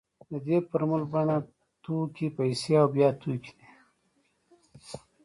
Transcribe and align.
د 0.29 0.31
دې 0.45 0.57
فورمول 0.67 1.03
بڼه 1.11 1.37
توکي 1.83 2.27
پیسې 2.37 2.73
او 2.81 2.87
بیا 2.95 3.09
توکي 3.21 3.51
ده 3.57 3.67